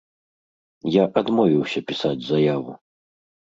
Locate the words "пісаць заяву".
1.93-2.71